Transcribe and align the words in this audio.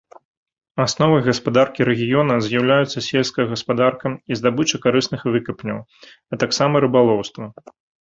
Асновай 0.85 1.21
гаспадаркі 1.27 1.87
рэгіёна 1.89 2.39
з'яўляюцца 2.47 3.05
сельская 3.09 3.47
гаспадарка 3.53 4.07
і 4.17 4.33
здабыча 4.43 4.83
карысных 4.89 5.29
выкапняў, 5.37 5.79
а 6.31 6.33
таксама 6.47 6.75
рыбалоўства. 6.89 7.43